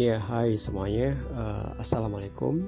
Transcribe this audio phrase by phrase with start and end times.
[0.00, 1.12] Ya, hai semuanya.
[1.36, 2.64] Uh, Assalamualaikum.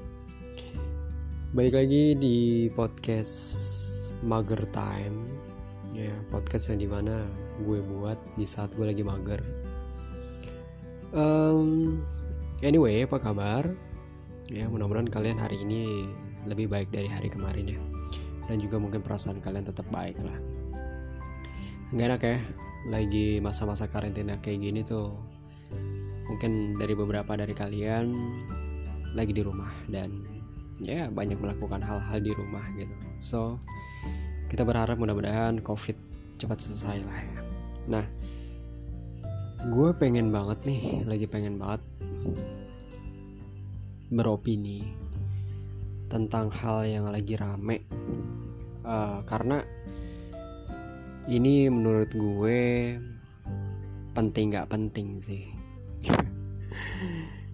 [1.57, 3.33] Balik lagi di podcast
[4.21, 5.33] Mager Time.
[5.97, 7.25] Ya, podcast yang di mana
[7.65, 9.41] gue buat di saat gue lagi mager.
[11.17, 12.05] Um,
[12.61, 13.65] anyway, apa kabar?
[14.53, 16.05] Ya, mudah-mudahan kalian hari ini
[16.45, 17.81] lebih baik dari hari kemarin ya.
[18.45, 20.37] Dan juga mungkin perasaan kalian tetap baik lah.
[21.97, 22.39] Gak enak ya,
[22.93, 25.32] lagi masa-masa karantina kayak gini tuh
[26.33, 28.09] mungkin dari beberapa dari kalian
[29.13, 30.25] lagi di rumah dan
[30.81, 32.97] ya banyak melakukan hal-hal di rumah gitu.
[33.21, 33.61] So
[34.49, 35.95] kita berharap mudah-mudahan covid
[36.41, 37.41] cepat selesai lah ya.
[37.93, 38.05] Nah
[39.69, 41.85] gue pengen banget nih lagi pengen banget
[44.09, 44.89] beropini
[46.09, 47.85] tentang hal yang lagi rame.
[48.83, 49.61] Uh, karena
[51.29, 52.99] ini menurut gue
[54.17, 55.62] penting gak penting sih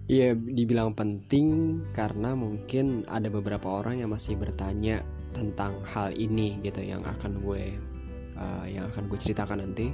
[0.09, 5.05] Iya dibilang penting karena mungkin ada beberapa orang yang masih bertanya
[5.37, 7.77] tentang hal ini gitu yang akan gue
[8.33, 9.93] uh, yang akan gue ceritakan nanti.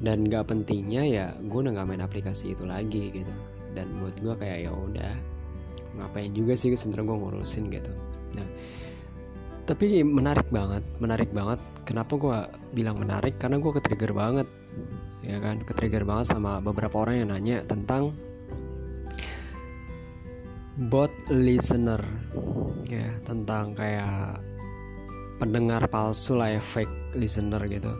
[0.00, 3.28] Dan gak pentingnya ya gue udah gak main aplikasi itu lagi gitu.
[3.76, 5.12] Dan buat gue kayak ya udah
[6.00, 7.92] ngapain juga sih sebenarnya gue ngurusin gitu.
[8.40, 8.48] Nah
[9.68, 11.60] tapi menarik banget menarik banget.
[11.84, 12.38] Kenapa gue
[12.72, 13.36] bilang menarik?
[13.36, 14.48] Karena gue ketrigger banget
[15.26, 15.60] ya kan?
[15.66, 18.14] Ketrigger banget sama beberapa orang yang nanya tentang
[20.88, 22.00] bot listener.
[22.86, 24.38] Ya tentang kayak
[25.42, 27.92] pendengar palsu lah ya fake listener gitu.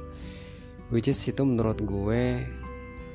[0.94, 2.46] Which is itu menurut gue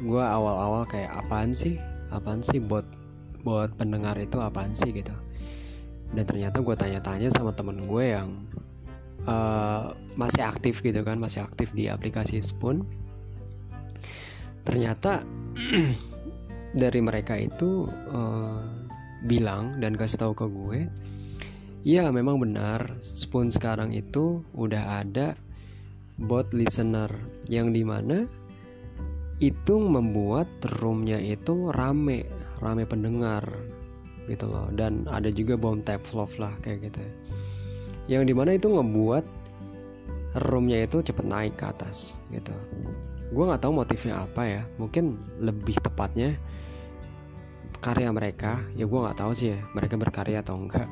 [0.01, 1.79] gue awal-awal kayak apaan sih?
[2.11, 2.85] Apaan sih bot
[3.41, 4.91] bot pendengar itu apaan sih?
[4.91, 5.15] gitu.
[6.11, 8.27] Dan ternyata gue tanya-tanya sama temen gue yang
[9.25, 12.83] uh, masih aktif gitu kan masih aktif di aplikasi Spoon
[14.63, 15.21] ternyata
[16.81, 18.61] dari mereka itu uh,
[19.25, 20.79] bilang dan kasih tahu ke gue
[21.85, 25.37] ya memang benar Spoon sekarang itu udah ada
[26.21, 27.09] bot listener
[27.49, 28.25] yang di mana
[29.41, 30.45] itu membuat
[30.77, 32.29] roomnya itu rame
[32.61, 33.41] rame pendengar
[34.29, 34.69] gitu loh.
[34.69, 37.01] Dan ada juga bom tap love lah kayak gitu
[38.09, 39.25] yang di mana itu ngebuat
[40.51, 42.53] roomnya itu cepet naik ke atas gitu
[43.31, 44.61] gue nggak tahu motifnya apa ya.
[44.75, 46.35] Mungkin lebih tepatnya
[47.79, 48.61] karya mereka.
[48.75, 50.87] Ya gue nggak tahu sih ya mereka berkarya atau enggak.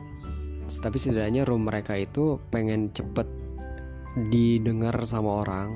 [0.69, 3.25] Tapi setidaknya room mereka itu pengen cepet
[4.29, 5.69] didengar sama orang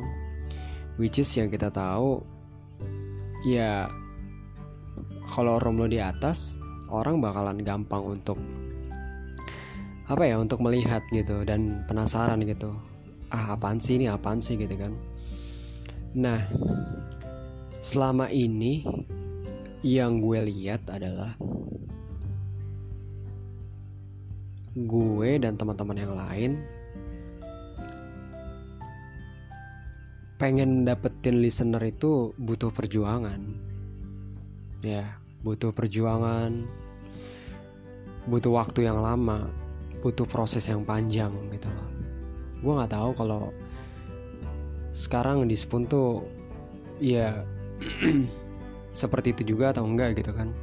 [0.97, 2.21] which is yang kita tahu
[3.45, 3.89] ya
[5.33, 6.57] kalau room lo di atas
[6.93, 8.37] orang bakalan gampang untuk
[10.05, 12.75] apa ya untuk melihat gitu dan penasaran gitu.
[13.33, 14.93] Ah apaan sih ini apaan sih gitu kan
[16.13, 16.39] nah
[17.81, 18.85] selama ini
[19.83, 21.35] yang gue lihat adalah
[24.73, 26.51] gue dan teman-teman yang lain
[30.41, 33.39] pengen dapetin listener itu butuh perjuangan.
[34.83, 36.67] Ya butuh perjuangan
[38.23, 39.51] butuh waktu yang lama
[39.99, 41.89] butuh proses yang panjang gitu loh.
[42.59, 43.51] Gue nggak tahu kalau
[44.93, 46.21] sekarang di Spoon tuh
[47.01, 47.41] ya
[48.93, 50.53] seperti itu juga atau enggak gitu kan.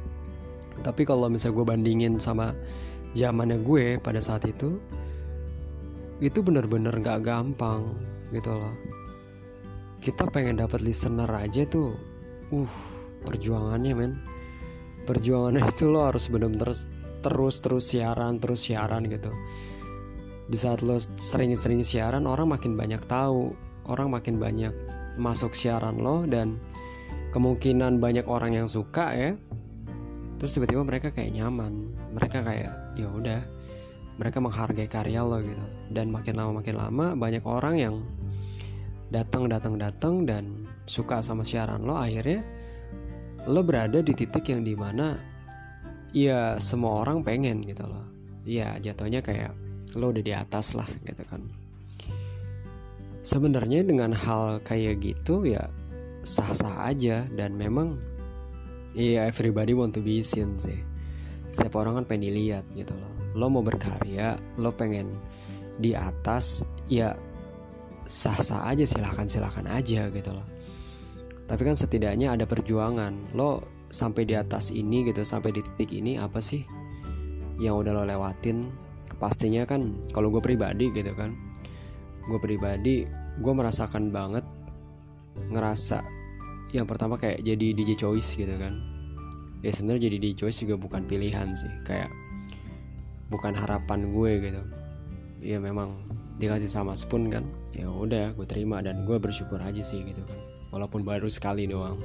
[0.81, 2.55] Tapi kalau misalnya gue bandingin sama
[3.11, 4.79] zamannya gue pada saat itu
[6.23, 7.91] itu bener-bener gak gampang
[8.31, 8.73] gitu loh.
[9.99, 11.93] Kita pengen dapat listener aja tuh
[12.55, 12.73] uh
[13.27, 14.13] perjuangannya men.
[15.05, 16.71] Perjuangannya itu lo harus bener-bener
[17.21, 19.29] terus terus siaran terus siaran gitu.
[20.47, 23.51] Di saat lo sering-sering siaran orang makin banyak tahu
[23.87, 24.73] orang makin banyak
[25.17, 26.61] masuk siaran lo dan
[27.31, 29.31] kemungkinan banyak orang yang suka ya.
[30.37, 31.93] Terus tiba-tiba mereka kayak nyaman.
[32.17, 33.41] Mereka kayak ya udah
[34.17, 35.65] mereka menghargai karya lo gitu.
[35.93, 37.95] Dan makin lama makin lama banyak orang yang
[39.11, 40.43] datang datang datang dan
[40.85, 41.95] suka sama siaran lo.
[41.95, 42.43] Akhirnya
[43.45, 45.17] lo berada di titik yang di mana
[46.11, 48.05] ya semua orang pengen gitu loh.
[48.41, 49.53] Ya jatuhnya kayak
[49.95, 51.60] lo udah di atas lah gitu kan
[53.21, 55.69] sebenarnya dengan hal kayak gitu ya
[56.21, 57.97] sah-sah aja dan memang
[58.93, 60.77] iya yeah, everybody want to be seen sih.
[61.49, 63.11] Setiap orang kan pengen dilihat gitu loh.
[63.37, 65.09] Lo mau berkarya lo pengen
[65.81, 67.15] di atas ya
[68.05, 70.45] sah-sah aja silahkan silahkan aja gitu loh.
[71.45, 73.35] Tapi kan setidaknya ada perjuangan.
[73.37, 76.63] Lo sampai di atas ini gitu sampai di titik ini apa sih
[77.61, 78.65] yang udah lo lewatin?
[79.21, 81.50] Pastinya kan kalau gue pribadi gitu kan
[82.27, 83.07] gue pribadi
[83.39, 84.45] gue merasakan banget
[85.49, 86.03] ngerasa
[86.71, 88.79] yang pertama kayak jadi DJ choice gitu kan.
[89.61, 92.09] Ya sebenarnya jadi di choice juga bukan pilihan sih kayak
[93.27, 94.61] bukan harapan gue gitu.
[95.43, 95.99] Ya memang
[96.39, 97.45] dikasih sama spoon kan
[97.75, 100.39] ya udah gue terima dan gue bersyukur aja sih gitu kan.
[100.71, 101.99] Walaupun baru sekali doang.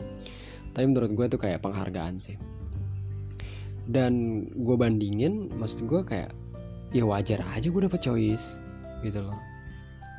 [0.74, 2.36] Tapi menurut gue tuh kayak penghargaan sih.
[3.86, 6.34] Dan gue bandingin maksud gue kayak
[6.90, 8.58] ya wajar aja gue dapet choice
[9.06, 9.55] gitu loh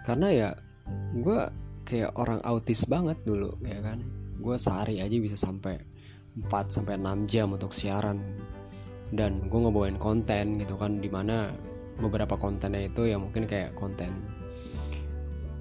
[0.08, 0.50] karena ya
[1.20, 1.40] gue
[1.84, 4.00] kayak orang autis banget dulu ya kan?
[4.40, 5.76] Gue sehari aja bisa sampai
[6.40, 8.24] 4 sampai 6 jam untuk siaran.
[9.12, 11.52] Dan gue ngebawain konten gitu kan di mana
[12.00, 14.14] beberapa kontennya itu ya mungkin kayak konten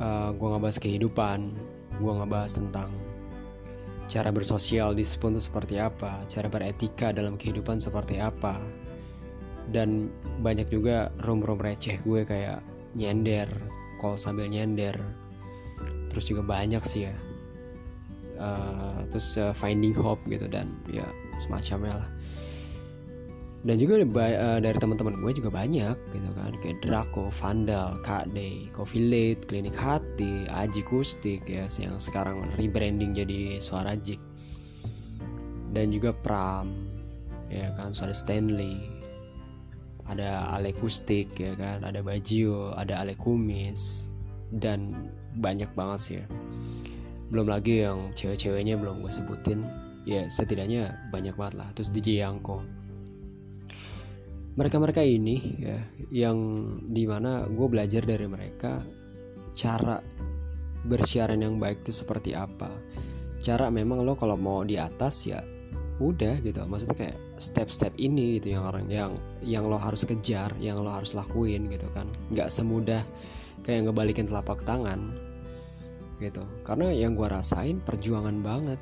[0.01, 1.49] uh, gue ngebahas kehidupan
[1.97, 2.93] gue ngebahas tentang
[4.07, 8.61] cara bersosial di Spoon itu seperti apa cara beretika dalam kehidupan seperti apa.
[9.67, 10.07] Dan
[10.47, 12.63] banyak juga rom-rom receh gue kayak
[12.95, 13.51] nyender
[13.99, 14.97] call sambil nyender.
[16.13, 17.17] Terus juga banyak sih ya.
[18.37, 21.05] Uh, terus uh, finding hope gitu dan ya
[21.41, 22.11] semacamnya lah.
[23.67, 26.53] Dan juga uh, dari teman-teman gue juga banyak gitu kan.
[26.63, 33.59] Kayak Draco, Vandal, KD, Coffee Late, Klinik Hati, Aji Kustik ya yang sekarang rebranding jadi
[33.59, 34.23] Suara Jik.
[35.75, 36.73] Dan juga Pram
[37.51, 38.96] ya kan Suara Stanley
[40.07, 41.83] ada Ale Kustik ya kan?
[41.83, 44.07] Ada Bajio ada Ale Kumis
[44.55, 46.27] dan banyak banget sih ya.
[47.31, 49.67] Belum lagi yang cewek-ceweknya belum gue sebutin.
[50.07, 51.69] Ya setidaknya banyak banget lah.
[51.75, 52.63] Terus DJ Yangko.
[54.57, 55.79] Mereka-mereka ini ya
[56.09, 56.39] yang
[56.89, 58.81] di mana gue belajar dari mereka
[59.53, 60.01] cara
[60.87, 62.71] bersiaran yang baik itu seperti apa?
[63.43, 65.43] Cara memang lo kalau mau di atas ya
[65.97, 70.77] udah gitu maksudnya kayak step-step ini gitu yang orang yang yang lo harus kejar yang
[70.81, 72.05] lo harus lakuin gitu kan.
[72.33, 73.01] Nggak semudah
[73.65, 75.17] kayak ngebalikin telapak tangan
[76.21, 76.45] gitu.
[76.65, 78.81] Karena yang gue rasain perjuangan banget.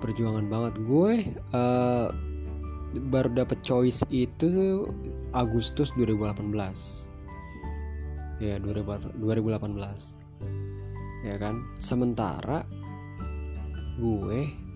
[0.00, 0.74] Perjuangan banget.
[0.84, 2.08] Gue uh,
[3.12, 4.88] baru dapet choice itu
[5.36, 6.48] Agustus 2018
[8.40, 9.20] ya 2018
[11.26, 11.60] ya kan?
[11.76, 12.64] Sementara
[13.98, 14.67] gue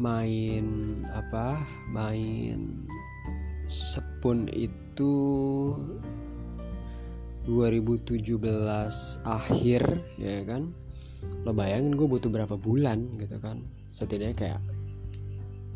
[0.00, 0.64] main
[1.12, 1.60] apa
[1.92, 2.88] main
[3.68, 5.12] sepun itu
[7.44, 8.40] 2017
[9.28, 9.82] akhir
[10.16, 10.72] ya kan?
[11.44, 13.60] Lo bayangin gue butuh berapa bulan gitu kan?
[13.92, 14.60] Setidaknya kayak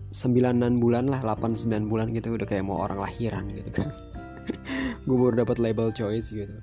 [0.08, 3.92] sembilanan bulan lah 8 9 bulan gitu udah kayak mau orang lahiran gitu kan.
[5.04, 6.54] Gue baru dapat label choice gitu.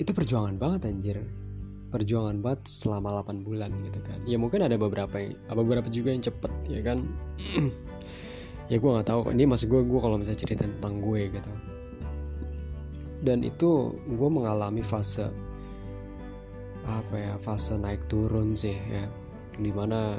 [0.00, 1.22] Itu perjuangan banget anjir
[1.96, 4.20] perjuangan banget selama 8 bulan gitu kan.
[4.28, 5.16] Ya mungkin ada beberapa
[5.48, 7.00] beberapa juga yang cepet ya kan?
[8.66, 11.52] Ya gue nggak tahu ini maksud gue gue kalau misalnya cerita tentang gue gitu.
[13.22, 15.30] Dan itu gue mengalami fase
[16.82, 19.06] apa ya fase naik turun sih ya.
[19.54, 20.18] Di mana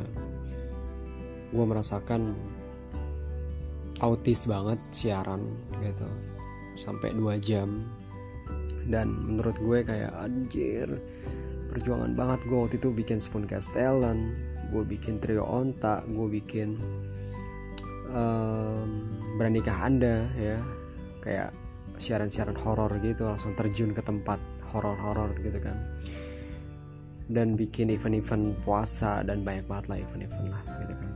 [1.51, 2.39] gue merasakan
[3.99, 5.43] autis banget siaran
[5.83, 6.07] gitu.
[6.79, 7.83] Sampai dua jam.
[8.87, 10.87] Dan menurut gue kayak anjir
[11.67, 14.33] perjuangan banget gue waktu itu bikin Spoon Castellan
[14.67, 16.75] gue bikin trio onta gue bikin
[18.11, 20.59] um, beranikah anda ya.
[21.23, 21.51] Kayak
[21.97, 24.39] siaran-siaran horor gitu langsung terjun ke tempat
[24.71, 25.75] horor-horor gitu kan.
[27.27, 31.11] Dan bikin event-event puasa dan banyak banget lah event-event lah gitu kan.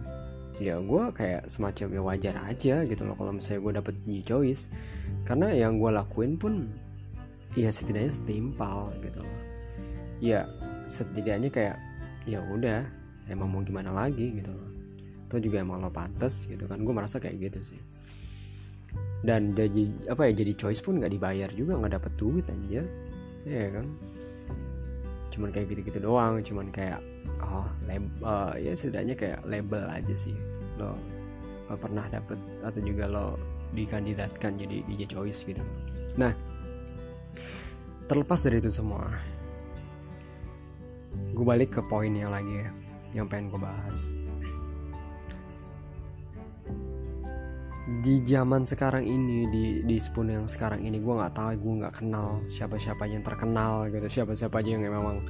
[0.61, 4.67] Ya gue kayak semacam ya wajar aja gitu loh kalau misalnya gue dapet new choice.
[5.23, 6.67] Karena yang gue lakuin pun
[7.55, 9.40] ya setidaknya setimpal gitu loh
[10.21, 10.45] ya
[10.85, 11.77] setidaknya kayak
[12.29, 12.85] ya udah
[13.27, 14.69] emang mau gimana lagi gitu loh.
[15.27, 17.81] Itu juga emang lo pantas gitu kan gue merasa kayak gitu sih.
[19.25, 22.85] Dan jadi apa ya jadi choice pun nggak dibayar juga nggak dapet duit anjir.
[23.49, 23.89] Ya kan?
[25.33, 27.01] Cuman kayak gitu-gitu doang cuman kayak
[27.41, 30.37] oh lab, uh, ya setidaknya kayak label aja sih.
[30.77, 30.93] Lo,
[31.65, 33.27] lo pernah dapet atau juga lo
[33.71, 35.63] dikandidatkan jadi DJ Choice gitu.
[36.19, 36.35] Nah
[38.11, 39.07] terlepas dari itu semua
[41.31, 42.69] gue balik ke poin yang lagi ya
[43.11, 44.11] yang pengen gue bahas.
[48.01, 51.95] Di zaman sekarang ini di di spoon yang sekarang ini gue nggak tahu gue nggak
[52.01, 55.27] kenal siapa siapa yang terkenal gitu siapa siapa aja yang memang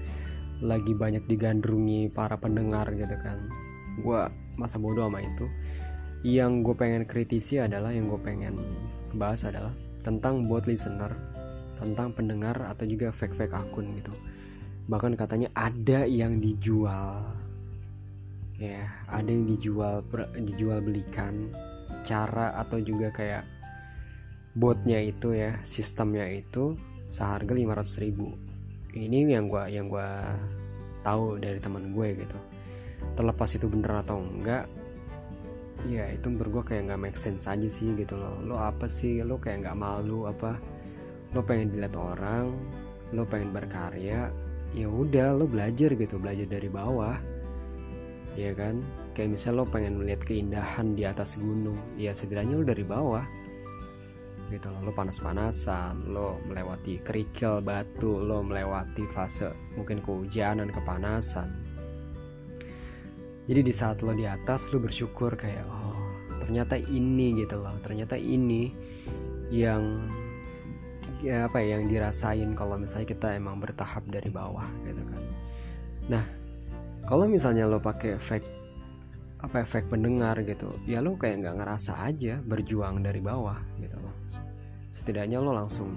[0.62, 3.50] lagi banyak digandrungi para pendengar gitu kan.
[3.98, 4.30] Gue
[4.62, 5.50] masa bodoh sama itu.
[6.22, 8.54] Yang gue pengen kritisi adalah yang gue pengen
[9.18, 9.74] bahas adalah
[10.06, 11.14] tentang buat listener
[11.82, 14.14] tentang pendengar atau juga fake fake akun gitu
[14.90, 17.38] bahkan katanya ada yang dijual.
[18.62, 20.06] Ya ada yang dijual
[20.42, 21.50] dijual belikan.
[22.06, 23.46] Cara atau juga kayak
[24.58, 26.78] botnya itu ya sistemnya itu
[27.10, 28.34] seharga 500 ribu.
[28.92, 30.10] Ini yang gue yang gue
[31.02, 32.38] tahu dari teman gue gitu.
[33.18, 34.66] Terlepas itu bener atau enggak
[35.90, 38.38] ya itu menurut gue kayak nggak make sense aja sih gitu loh.
[38.46, 39.26] Lo apa sih?
[39.26, 40.58] Lo kayak nggak malu apa?
[41.34, 42.54] Lo pengen dilihat orang
[43.12, 44.32] lo pengen berkarya
[44.72, 47.20] ya udah lo belajar gitu belajar dari bawah.
[48.40, 48.80] Ya kan?
[49.12, 53.26] Kayak misalnya lo pengen melihat keindahan di atas gunung ya setidaknya lo dari bawah.
[54.52, 61.50] Gitu loh lo panas-panasan lo melewati kerikil batu lo melewati fase mungkin kehujanan kepanasan.
[63.48, 66.00] Jadi di saat lo di atas lo bersyukur kayak oh
[66.40, 67.76] ternyata ini gitu loh.
[67.84, 68.72] Ternyata ini
[69.52, 70.08] yang
[71.20, 75.24] ya apa ya yang dirasain kalau misalnya kita emang bertahap dari bawah gitu kan.
[76.08, 76.24] Nah
[77.04, 78.44] kalau misalnya lo pakai efek
[79.42, 84.16] apa efek pendengar gitu ya lo kayak nggak ngerasa aja berjuang dari bawah gitu loh.
[84.92, 85.92] Setidaknya lo langsung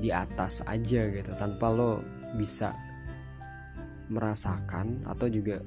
[0.00, 2.00] di atas aja gitu tanpa lo
[2.38, 2.72] bisa
[4.10, 5.62] merasakan atau juga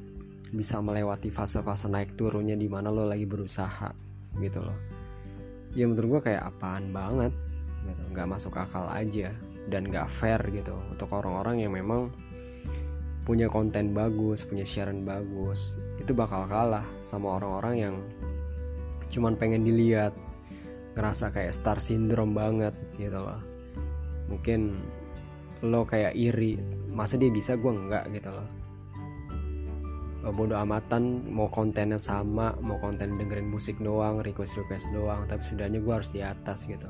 [0.54, 3.90] bisa melewati fase-fase naik turunnya di mana lo lagi berusaha
[4.38, 4.78] gitu loh.
[5.74, 7.34] Ya menurut gue kayak apaan banget
[7.88, 8.02] gitu.
[8.12, 9.32] Nggak masuk akal aja
[9.68, 12.12] dan nggak fair gitu untuk orang-orang yang memang
[13.24, 15.80] punya konten bagus punya siaran bagus.
[15.96, 17.96] Itu bakal kalah sama orang-orang yang
[19.08, 20.12] cuman pengen dilihat
[20.94, 23.40] ngerasa kayak star syndrome banget gitu loh.
[24.28, 24.76] Mungkin
[25.64, 26.60] lo kayak iri
[26.92, 28.48] masa dia bisa gue enggak gitu loh.
[30.24, 35.84] Bodoh amatan mau kontennya sama mau konten dengerin musik doang request request doang tapi setidaknya
[35.84, 36.88] gue harus di atas gitu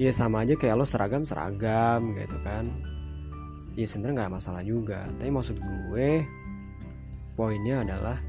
[0.00, 2.68] ya sama aja kayak lo seragam seragam gitu kan.
[3.76, 5.08] Ya sebenarnya nggak masalah juga.
[5.20, 6.24] Tapi maksud gue
[7.36, 8.20] poinnya adalah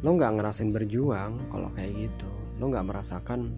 [0.00, 2.30] lo nggak ngerasain berjuang kalau kayak gitu.
[2.58, 3.54] Lo nggak merasakan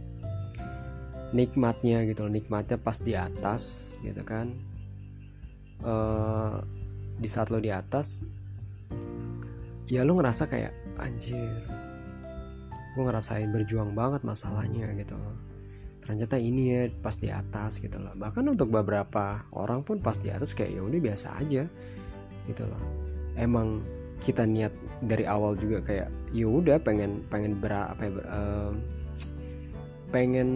[1.33, 4.53] nikmatnya gitu nikmatnya pas di atas gitu kan.
[5.83, 6.63] Uh,
[7.19, 8.23] di saat lo di atas
[9.91, 11.51] ya lo ngerasa kayak anjir
[12.93, 15.37] gue ngerasain berjuang banget masalahnya gitu loh
[16.03, 18.13] ternyata ini ya pas di atas gitu loh.
[18.19, 21.63] Bahkan untuk beberapa orang pun pas di atas kayak ya udah biasa aja.
[22.51, 22.83] Gitu loh.
[23.39, 23.81] Emang
[24.23, 28.73] kita niat dari awal juga kayak ya udah pengen pengen ber apa ya, uh,
[30.11, 30.51] pengen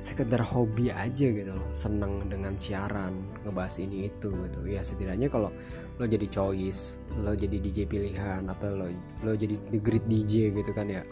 [0.00, 1.68] sekedar hobi aja gitu loh.
[1.76, 4.64] Seneng dengan siaran ngebahas ini itu gitu.
[4.64, 5.52] Ya setidaknya kalau
[5.98, 8.86] lo jadi choice lo jadi DJ pilihan atau lo
[9.26, 11.02] lo jadi the great DJ gitu kan ya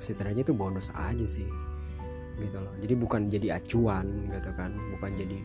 [0.00, 1.50] setidaknya itu bonus aja sih
[2.42, 2.74] gitu loh.
[2.80, 5.38] Jadi bukan jadi acuan gitu kan bukan jadi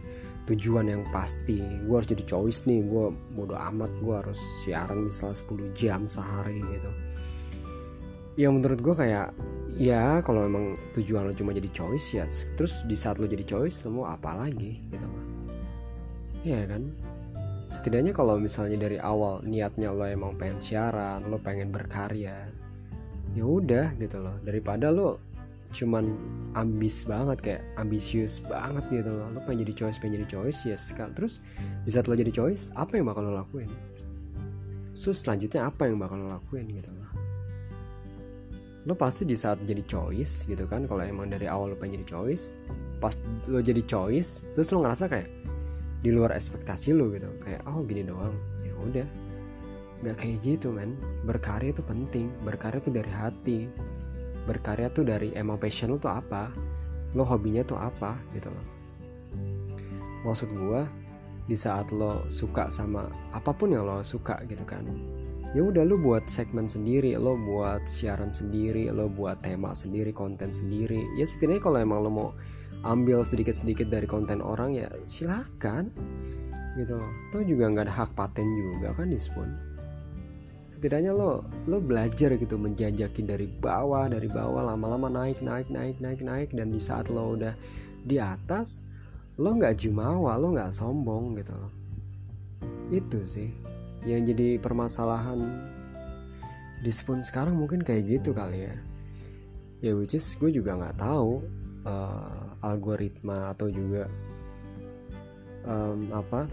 [0.45, 1.59] tujuan yang pasti.
[1.59, 6.61] Gue harus jadi choice nih gue bodo amat gue harus siaran misalnya 10 jam sehari
[6.61, 6.91] gitu.
[8.35, 9.31] Ya menurut gue kayak
[9.75, 12.25] ya kalau memang tujuan lo cuma jadi choice ya
[12.55, 15.25] terus di saat lo jadi choice lo mau apa lagi gitu loh.
[16.45, 16.93] Ya kan?
[17.65, 22.51] Setidaknya kalau misalnya dari awal niatnya lo emang pengen siaran lo pengen berkarya
[23.35, 24.37] ya udah gitu loh.
[24.45, 25.34] Daripada lo
[25.72, 26.13] cuman
[26.55, 29.27] ambis banget kayak ambisius banget gitu loh.
[29.34, 31.43] Lo pengen jadi choice pengen jadi choice yes, kan terus
[31.84, 33.72] di saat lo jadi choice apa yang bakal lo lakuin?
[34.95, 37.10] So selanjutnya apa yang bakal lo lakuin gitu loh.
[38.86, 42.07] Lo pasti di saat jadi choice gitu kan kalau emang dari awal lo pengen jadi
[42.15, 42.62] choice
[43.03, 43.19] pas
[43.51, 45.27] lo jadi choice terus lo ngerasa kayak
[46.05, 47.27] di luar ekspektasi lo gitu.
[47.41, 48.38] Kayak oh gini doang.
[48.62, 49.07] Ya udah.
[50.05, 50.93] Nggak kayak gitu men.
[51.25, 52.29] Berkarya itu penting.
[52.45, 53.65] Berkarya tuh dari hati
[54.45, 56.53] berkarya tuh dari emang passion lo tuh apa?
[57.17, 58.17] Lo hobinya tuh apa?
[58.31, 58.65] Gitu loh.
[60.25, 60.81] Maksud gue
[61.45, 64.81] di saat lo suka sama apa pun yang lo suka gitu kan
[65.53, 70.51] ya udah lo buat segmen sendiri lo buat siaran sendiri lo buat tema sendiri konten
[70.51, 71.05] sendiri.
[71.15, 72.29] Ya setidaknya kalau emang lo mau
[72.83, 75.87] ambil sedikit-sedikit dari konten orang ya silahkan
[76.75, 77.11] gitu loh.
[77.31, 79.75] Toh juga nggak ada hak paten juga kan di Spoon
[80.85, 86.21] setidaknya lo lo belajar gitu menjajaki dari bawah dari bawah lama-lama naik naik naik naik
[86.21, 87.57] naik dan di saat lo udah
[88.05, 88.85] di atas
[89.41, 91.73] lo nggak jumawa lo nggak sombong gitu loh.
[92.93, 93.49] Itu sih
[94.05, 95.41] yang jadi permasalahan
[96.85, 98.77] di Spoon sekarang mungkin kayak gitu kali ya.
[99.81, 101.41] Ya which is gue juga nggak tahu
[101.81, 104.05] uh, algoritma atau juga
[105.65, 106.45] um, apa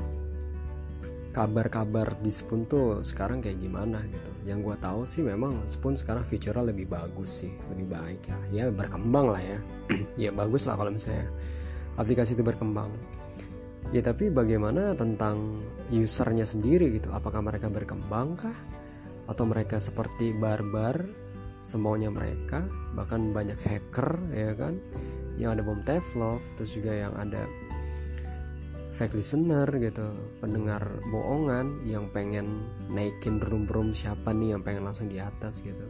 [1.33, 4.31] kabar-kabar di Spoon tuh sekarang kayak gimana gitu.
[4.45, 8.39] Yang gue tahu sih memang Spoon sekarang fiturnya lebih bagus sih lebih baik ya.
[8.53, 9.59] Ya berkembang lah ya.
[10.29, 11.27] Ya bagus lah kalau misalnya
[11.97, 12.93] aplikasi itu berkembang.
[13.97, 17.09] Ya tapi bagaimana tentang usernya sendiri gitu?
[17.13, 18.57] Apakah mereka berkembang kah?
[19.25, 21.01] Atau mereka seperti barbar
[21.63, 24.77] semuanya mereka bahkan banyak hacker ya kan?
[25.41, 27.49] Yang ada bom Teflon terus juga yang ada
[28.93, 30.13] fake listener gitu
[30.45, 35.85] pendengar bohongan yang pengen naikin room-room siapa nih yang pengen langsung di atas gitu.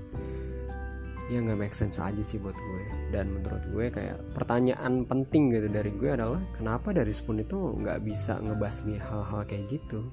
[1.30, 2.84] Ya nggak make sense aja sih buat gue.
[3.10, 8.04] Dan menurut gue kayak pertanyaan penting gitu dari gue adalah kenapa dari Spoon itu nggak
[8.06, 10.06] bisa ngebasmi hal-hal kayak gitu?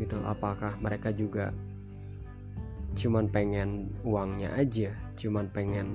[0.00, 1.52] Gitu apakah mereka juga
[2.92, 5.88] cuman pengen uangnya aja cuman pengen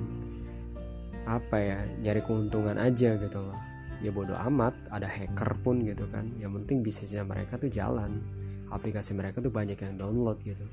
[1.30, 3.60] apa ya nyari keuntungan aja gitu loh
[4.04, 6.30] ya bodo amat ada hacker pun gitu kan.
[6.38, 8.22] Yang penting bisnisnya mereka tuh jalan.
[8.68, 10.68] Aplikasi mereka tuh banyak yang download gitu.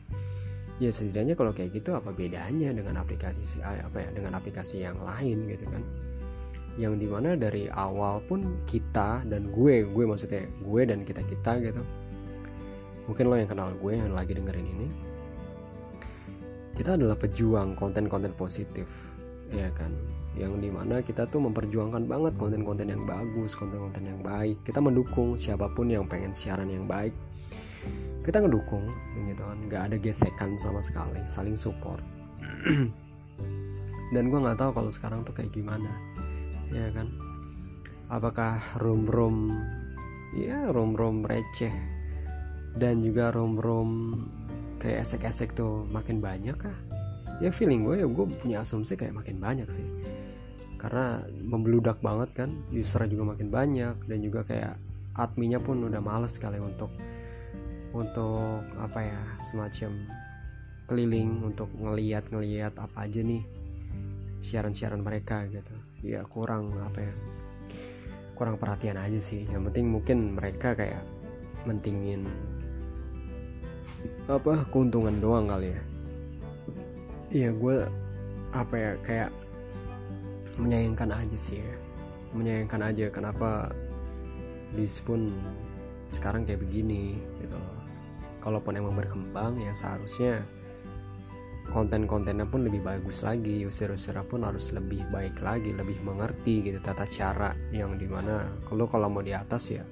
[0.83, 4.99] Ya setidaknya kalau kayak gitu apa bedanya dengan aplikasi ah, apa ya dengan aplikasi yang
[4.99, 5.83] lain gitu kan?
[6.75, 11.62] Yang di mana dari awal pun kita dan gue gue maksudnya gue dan kita kita
[11.62, 11.83] gitu.
[13.07, 14.88] Mungkin lo yang kenal gue yang lagi dengerin ini.
[16.75, 18.90] Kita adalah pejuang konten-konten positif
[19.54, 19.95] ya kan
[20.35, 24.59] yang di mana kita tuh memperjuangkan banget konten-konten yang bagus konten-konten yang baik.
[24.67, 27.14] Kita mendukung siapa pun yang pengen siaran yang baik.
[28.26, 28.91] Kita ngedukung
[29.31, 29.59] gitu kan.
[29.71, 32.03] Nggak ada gesekan sama sekali saling support.
[34.14, 35.91] Dan gue nggak tahu kalau sekarang tuh kayak gimana.
[36.75, 37.14] Ya kan?
[38.11, 39.07] Apakah room
[40.35, 41.75] ya room receh.
[42.75, 43.55] Dan juga room
[44.83, 46.75] kayak esek-esek tuh makin banyak kah?
[47.38, 49.87] Ya feeling gue ya gue punya asumsi kayak makin banyak sih
[50.85, 54.76] karena membeludak banget kan user juga makin banyak dan juga kayak
[55.17, 56.93] adminnya pun udah males sekali untuk
[57.97, 59.97] untuk apa ya semacam
[60.85, 63.41] keliling untuk ngeliat ngeliat apa aja nih
[64.45, 65.73] siaran-siaran mereka gitu.
[66.05, 67.14] Ya kurang apa ya
[68.37, 69.49] kurang perhatian aja sih.
[69.49, 71.00] Yang penting mungkin mereka kayak
[71.64, 72.29] mentingin
[74.29, 75.83] apa keuntungan doang kali ya.
[77.33, 77.76] Iya gue
[78.53, 79.31] apa ya kayak
[80.61, 81.75] menyayangkan aja sih ya.
[82.35, 83.71] Menyayangkan aja kenapa
[84.75, 85.31] di Spoon
[86.11, 87.59] sekarang kayak begini gitu
[88.43, 90.43] kalaupun emang berkembang ya seharusnya
[91.73, 97.09] konten-kontennya pun lebih bagus lagi user-user pun harus lebih baik lagi lebih mengerti gitu tata
[97.09, 99.83] cara yang di mana kalau kalau mau di atas ya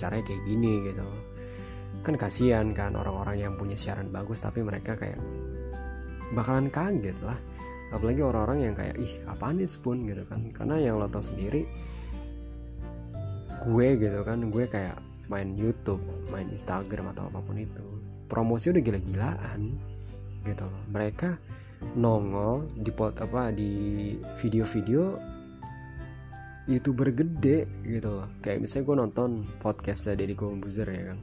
[0.00, 1.04] caranya kayak gini gitu
[2.02, 5.20] kan kasihan kan orang-orang yang punya siaran bagus tapi mereka kayak
[6.32, 7.36] bakalan kaget lah
[7.94, 10.04] apalagi orang-orang yang kayak ih apaan nih spoon?
[10.04, 10.48] gitu kan.
[10.52, 11.64] Karena yang lo tau sendiri
[13.58, 17.84] gue gitu kan gue kayak main YouTube main Instagram atau apa pun itu
[18.30, 19.60] promosi udah gila-gilaan
[20.46, 20.82] gitu loh.
[20.92, 21.36] Mereka
[21.98, 25.16] nongol di pot apa di video-video
[26.68, 28.28] youtuber gede gitu loh.
[28.44, 31.18] Kayak misalnya gue nonton podcastnya Deddy Gombuzer ya kan.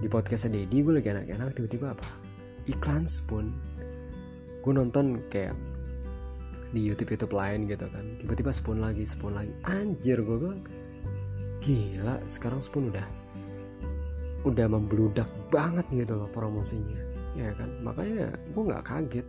[0.00, 2.06] Di podcastnya Deddy gue lagi enak-enak tiba-tiba apa?
[2.66, 3.69] Iklan spoon
[4.60, 5.56] gue nonton kayak
[6.70, 8.16] di YouTube YouTube lain gitu kan.
[8.20, 9.52] Tiba-tiba spoon lagi spoon lagi.
[9.66, 10.62] Anjir gue bilang
[11.60, 13.06] gila sekarang spoon udah
[14.48, 17.00] udah membludak banget gitu loh promosinya.
[17.34, 17.68] Ya kan?
[17.82, 19.26] Makanya gue nggak kaget.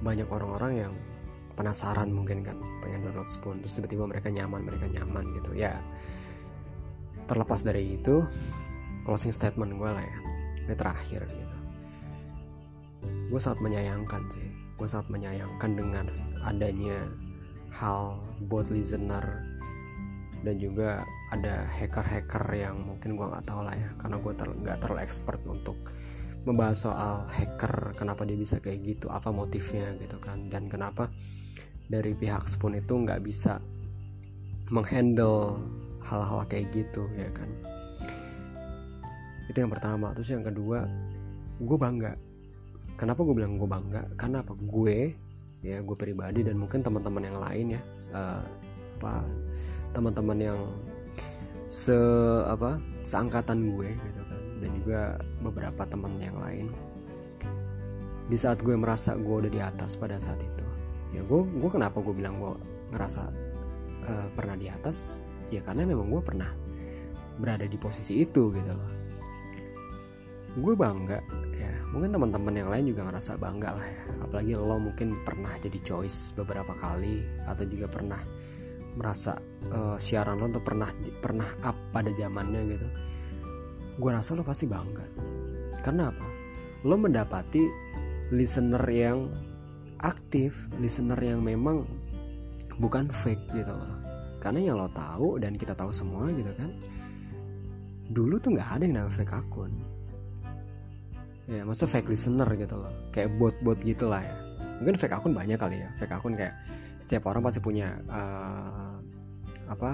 [0.00, 0.92] Banyak orang-orang yang
[1.54, 3.60] penasaran mungkin kan pengen download spoon.
[3.62, 5.54] Terus tiba-tiba mereka nyaman mereka nyaman gitu.
[5.54, 5.78] Ya
[7.30, 8.26] terlepas dari itu
[9.06, 10.18] closing statement gue lah ya.
[10.66, 11.49] Ini terakhir gitu
[13.30, 14.48] gue sangat menyayangkan sih.
[14.74, 16.06] Gue sangat menyayangkan dengan
[16.42, 17.06] adanya
[17.70, 18.18] hal
[18.50, 19.22] buat listener
[20.42, 24.80] dan juga ada hacker-hacker yang mungkin gue nggak tahu lah ya karena gue nggak ter
[24.82, 25.76] terlalu expert untuk
[26.48, 31.12] membahas soal hacker kenapa dia bisa kayak gitu apa motifnya gitu kan dan kenapa
[31.92, 33.60] dari pihak Spoon itu nggak bisa
[34.72, 35.60] menghandle
[36.06, 37.50] hal-hal kayak gitu ya kan.
[39.50, 40.14] Itu yang pertama.
[40.14, 40.86] Terus yang kedua
[41.60, 42.14] gue bangga
[43.00, 44.04] kenapa gue bilang gue bangga?
[44.20, 44.52] Karena apa?
[44.52, 45.16] Gue
[45.64, 47.80] ya gue pribadi dan mungkin teman-teman yang lain ya
[48.16, 48.40] uh,
[48.96, 49.28] apa
[49.92, 50.60] teman-teman yang
[51.68, 51.96] se
[52.48, 55.00] apa seangkatan gue gitu kan dan juga
[55.40, 56.68] beberapa teman yang lain.
[58.28, 60.66] Di saat gue merasa gue udah di atas pada saat itu
[61.16, 62.52] ya gue gue kenapa gue bilang gue
[62.92, 63.22] ngerasa
[64.04, 65.24] uh, pernah di atas?
[65.50, 66.52] Ya karena memang gue pernah
[67.40, 68.99] berada di posisi itu gitu loh
[70.58, 71.22] gue bangga
[71.54, 71.72] ya.
[71.94, 74.02] Mungkin teman-teman yang lain juga ngerasa bangga lah ya.
[74.26, 78.18] Apalagi lo mungkin pernah jadi choice beberapa kali atau juga pernah
[78.98, 79.38] merasa
[79.70, 80.90] uh, siaran lo tuh pernah
[81.22, 82.88] pernah up pada zamannya gitu.
[84.00, 85.06] Gue rasa lo pasti bangga.
[85.86, 86.26] Karena apa?
[86.82, 87.62] Lo mendapati
[88.34, 89.30] listener yang
[90.00, 91.86] aktif listener yang memang
[92.82, 93.94] bukan fake gitu loh.
[94.42, 96.72] Karena yang lo tahu dan kita tahu semua gitu kan
[98.10, 99.70] dulu tuh nggak ada yang namanya fake akun
[101.50, 102.92] ya maksudnya fake listener gitu loh.
[103.10, 104.36] Kayak bot-bot gitu lah ya.
[104.80, 105.90] Mungkin fake akun banyak kali ya.
[105.98, 106.54] Fake akun kayak
[107.02, 108.94] setiap orang pasti punya uh,
[109.66, 109.92] apa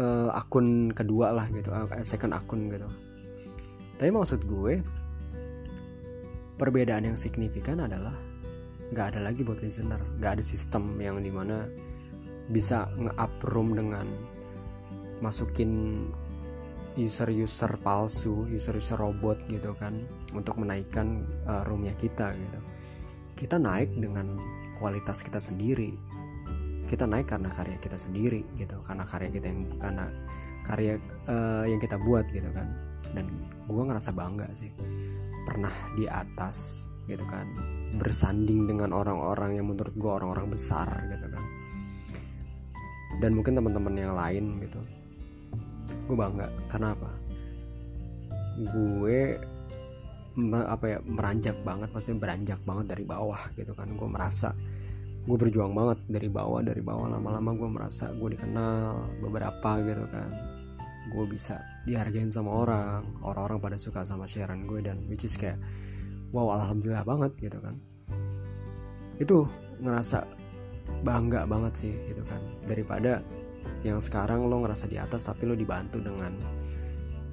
[0.00, 2.88] uh, akun kedua lah gitu uh, second akun gitu.
[4.00, 4.80] Tapi maksud gue
[6.56, 8.14] perbedaan yang signifikan adalah
[8.94, 10.00] nggak ada lagi buat listener.
[10.18, 11.68] Nggak ada sistem yang di mana
[12.48, 14.08] bisa nge-up room dengan
[15.20, 16.06] masukin
[16.98, 20.02] user-user palsu, user-user robot gitu kan
[20.34, 22.60] untuk menaikkan uh, roomnya kita gitu.
[23.38, 24.34] Kita naik dengan
[24.82, 25.94] kualitas kita sendiri.
[26.90, 30.06] Kita naik karena karya kita sendiri gitu, karena karya kita yang karena
[30.66, 30.94] karya
[31.30, 32.66] uh, yang kita buat gitu kan.
[33.14, 33.30] Dan
[33.70, 34.74] gue ngerasa bangga sih
[35.46, 37.48] pernah di atas gitu kan
[37.96, 41.44] bersanding dengan orang-orang yang menurut gue orang-orang besar gitu kan
[43.24, 44.80] dan mungkin teman-teman yang lain gitu
[45.94, 46.48] gue bangga.
[46.68, 47.10] Karena apa
[48.58, 49.38] gue
[50.66, 53.90] apa ya meranjak banget pasti beranjak banget dari bawah gitu kan.
[53.94, 54.54] Gue merasa
[55.28, 60.30] gue berjuang banget dari bawah dari bawah lama-lama gue merasa gue dikenal beberapa gitu kan.
[61.08, 65.58] Gue bisa dihargain sama orang orang-orang pada suka sama siaran gue dan which is kayak
[66.32, 67.74] wow alhamdulillah banget gitu kan.
[69.18, 69.50] Itu
[69.82, 70.22] ngerasa
[71.02, 72.40] bangga banget sih gitu kan.
[72.66, 73.20] Daripada
[73.86, 76.32] yang sekarang lo ngerasa di atas tapi lo dibantu dengan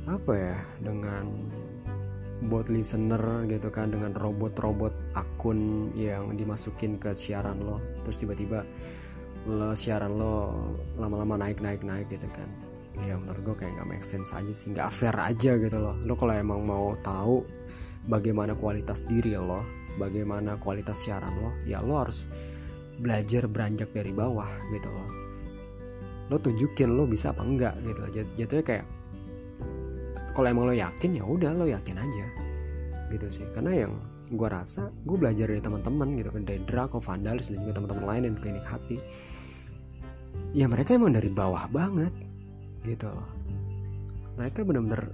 [0.06, 1.26] apa ya dengan
[2.46, 7.82] bot listener gitu kan dengan robot-robot akun yang dimasukin ke siaran lo.
[8.06, 8.62] Terus tiba-tiba
[9.50, 10.36] lo siaran lo
[11.00, 12.50] lama-lama naik naik naik gitu kan.
[13.04, 15.96] Ya menurut gue kayak gak make sense aja sih nggak fair aja gitu loh.
[16.06, 17.44] Lo kalau emang mau tahu
[18.06, 19.66] bagaimana kualitas diri lo
[19.98, 22.28] bagaimana kualitas siaran lo ya lo harus
[23.02, 25.25] belajar beranjak dari bawah gitu loh
[26.30, 28.26] lo tunjukin lo bisa apa enggak gitu.
[28.42, 28.86] Jatuhnya kayak
[30.34, 32.28] kalau emang lo yakin ya udah lo yakin aja
[33.14, 33.46] gitu sih.
[33.54, 33.94] Karena yang
[34.26, 36.44] gue rasa gue belajar dari teman-teman gitu kan.
[36.44, 38.98] Dari Draco, Vandalis dan juga teman-teman lain yang klinik hati.
[40.56, 42.12] Ya mereka emang dari bawah banget
[42.84, 43.30] gitu loh.
[44.36, 45.14] Mereka benar-benar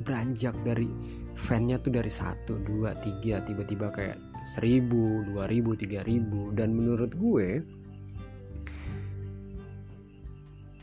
[0.00, 0.88] beranjak dari
[1.34, 4.18] fannya tuh dari satu dua tiga tiba-tiba kayak
[4.54, 6.54] seribu dua ribu tiga ribu.
[6.54, 7.60] Dan menurut gue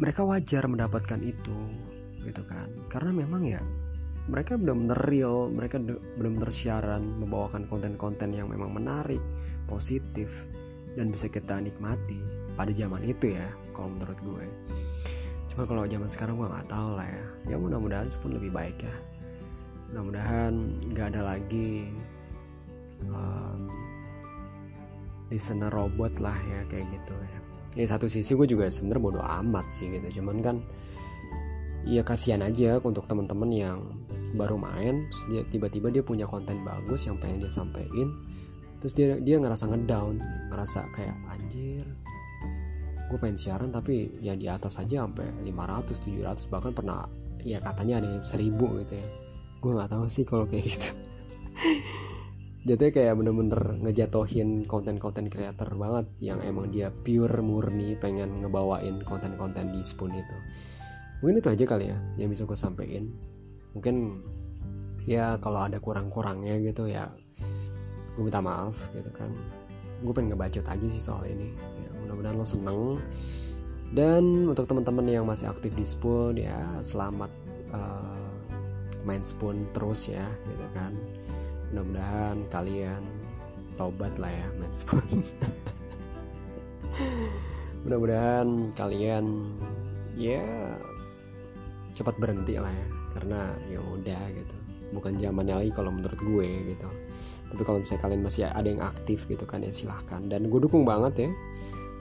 [0.02, 1.58] mereka wajar mendapatkan itu
[2.26, 2.66] gitu kan.
[2.90, 3.62] Karena memang ya
[4.26, 5.78] mereka benar-benar real mereka
[6.18, 9.22] benar-benar siaran membawakan konten-konten yang memang menarik
[9.70, 10.30] positif
[10.98, 12.18] dan bisa kita nikmati
[12.58, 13.46] pada zaman itu ya
[13.78, 14.46] kalau menurut gue.
[15.54, 17.26] Cuma kalau zaman sekarang gue nggak tahu lah ya.
[17.54, 18.96] Ya mudah-mudahan pun lebih baik ya.
[19.94, 20.54] Mudah-mudahan
[20.90, 21.94] nggak ada lagi
[23.06, 23.70] um,
[25.30, 27.41] listener robot lah ya kayak gitu ya
[27.78, 30.22] ya satu sisi gue juga sebenarnya bodoh amat sih gitu.
[30.22, 30.56] Cuman kan
[31.88, 33.80] ya kasihan aja untuk teman-teman yang
[34.38, 38.16] baru main terus dia tiba-tiba dia punya konten bagus yang pengen dia sampein
[38.80, 41.84] terus dia dia ngerasa ngedown ngerasa kayak anjir
[43.12, 47.12] gue pengen siaran tapi ya di atas aja sampai 500 700 bahkan pernah
[47.44, 49.08] ya katanya ada 1000 gitu ya.
[49.62, 50.90] Gue nggak tahu sih kalau kayak gitu
[52.62, 59.74] jatuhnya kayak bener-bener ngejatohin konten-konten creator banget yang emang dia pure murni pengen ngebawain konten-konten
[59.74, 60.38] di Spoon itu.
[61.26, 63.10] Mungkin itu aja kali ya yang bisa gue sampein
[63.74, 64.20] mungkin
[65.06, 67.10] ya kalau ada kurang-kurangnya gitu ya
[68.14, 69.34] gue minta maaf gitu kan.
[70.06, 71.54] Gue pengen ngebacot aja sih soal ini.
[71.58, 72.82] Ya, mudah-mudahan lo seneng.
[73.92, 77.32] Dan untuk teman-teman yang masih aktif di Spoon ya selamat
[77.74, 78.22] uh,
[79.04, 80.94] main Spoon terus ya gitu kan
[81.72, 83.02] mudah-mudahan kalian
[83.80, 85.04] tobat lah ya menspon
[87.88, 89.26] mudah-mudahan kalian
[90.20, 90.44] ya
[91.96, 92.88] cepat berhenti lah ya.
[93.12, 94.56] Karena ya udah gitu.
[94.92, 96.90] Bukan zamannya lagi kalau menurut gue gitu.
[97.52, 100.24] Tapi kalau misalnya kalian masih ada yang aktif gitu kan ya silahkan.
[100.28, 101.32] Dan gue dukung banget ya.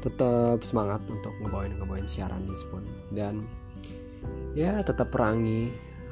[0.01, 3.45] Tetap semangat untuk ngebawain ngebawain siaran di Spoon dan
[4.57, 5.69] ya tetap perangi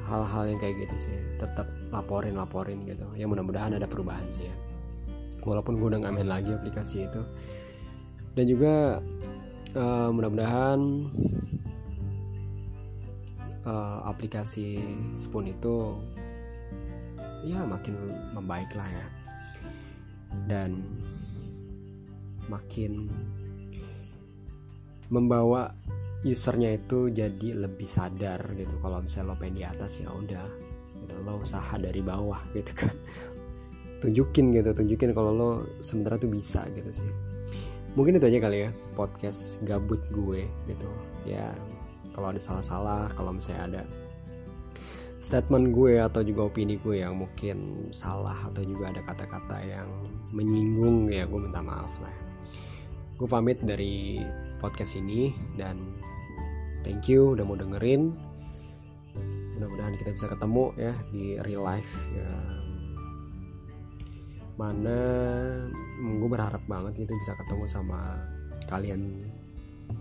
[0.09, 3.05] hal-hal yang kayak gitu sih tetap laporin laporin gitu.
[3.13, 4.55] Ya mudah-mudahan ada perubahan sih ya.
[5.45, 7.21] Walaupun gue udah gak main lagi aplikasi itu.
[8.33, 8.99] Dan juga
[9.77, 10.79] uh, mudah-mudahan
[13.69, 14.81] uh, aplikasi
[15.13, 15.95] Spoon itu
[17.45, 17.93] ya makin
[18.33, 19.05] membaik lah ya.
[20.49, 20.81] Dan
[22.49, 23.07] makin
[25.09, 25.73] membawa
[26.23, 28.75] usernya itu jadi lebih sadar gitu.
[28.83, 30.47] Kalau misalnya lo pengen di atas ya udah
[31.03, 31.15] gitu.
[31.23, 32.95] Lo usaha dari bawah gitu kan.
[33.99, 35.49] Tunjukin gitu tunjukin kalau lo
[35.83, 37.11] sebenarnya tuh bisa gitu sih.
[37.97, 40.89] Mungkin itu aja kali ya podcast gabut gue gitu.
[41.23, 41.51] Ya
[42.15, 43.81] kalau ada salah-salah kalau misalnya ada
[45.19, 49.87] statement gue atau juga opini gue yang mungkin salah atau juga ada kata-kata yang
[50.31, 52.15] menyinggung ya gue minta maaf lah.
[53.19, 54.23] Gue pamit dari
[54.63, 55.79] podcast ini dan
[56.83, 58.13] thank you udah mau dengerin.
[59.59, 62.31] Mudah-mudahan kita bisa ketemu ya di real life ya.
[64.55, 64.99] Mana
[65.99, 68.19] gue berharap banget itu bisa ketemu sama
[68.67, 69.23] kalian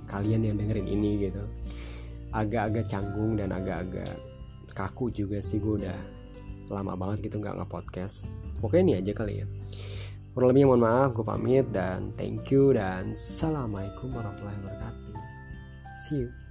[0.07, 1.43] kalian yang dengerin ini gitu.
[2.31, 4.15] Agak-agak canggung dan agak-agak
[4.77, 5.99] kaku juga sih gue udah
[6.71, 8.39] lama banget gitu nggak nge-podcast.
[8.63, 9.47] Pokoknya ini aja kali ya.
[10.39, 15.15] Kurang lebihnya mohon maaf gue pamit dan thank you dan assalamualaikum warahmatullahi wabarakatuh.
[16.07, 16.48] See you